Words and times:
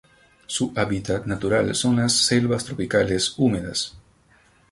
Su 0.47 0.73
hábitat 0.75 1.27
natural 1.27 1.75
son 1.75 1.97
las 1.97 2.25
selvas 2.25 2.65
tropicales 2.65 3.35
húmedas. 3.37 3.95